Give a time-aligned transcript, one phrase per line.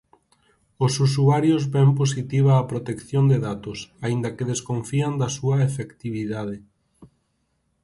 [0.85, 6.57] Os usuarios ven positiva a protección de datos, aínda que desconfían da súa efectividade.